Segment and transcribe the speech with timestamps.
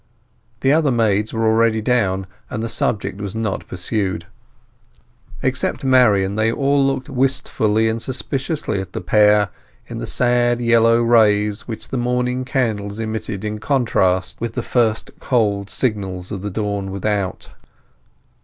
[0.61, 4.25] The other maids were already down, and the subject was not pursued.
[5.43, 9.49] Except Marian, they all looked wistfully and suspiciously at the pair,
[9.85, 15.11] in the sad yellow rays which the morning candles emitted in contrast with the first
[15.19, 17.49] cold signals of the dawn without.